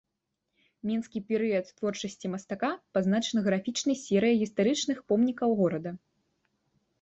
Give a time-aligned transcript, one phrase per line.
[0.91, 2.69] Менскі перыяд творчасці мастака
[2.99, 5.91] пазначаны графічнай серыяй гістарычных помнікаў горада.